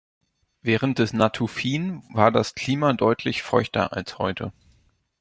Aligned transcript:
Während 0.63 0.97
des 0.97 1.13
Natufien 1.13 2.01
war 2.11 2.31
das 2.31 2.55
Klima 2.55 2.93
deutlich 2.93 3.43
feuchter 3.43 3.93
als 3.93 4.17
heute. 4.17 4.51